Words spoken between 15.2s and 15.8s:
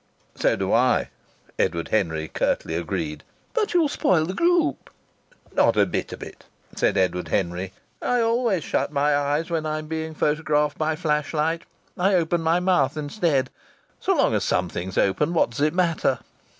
what does it